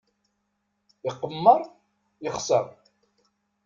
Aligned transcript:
Iqemmer, 1.09 1.61
yexser. 2.23 2.65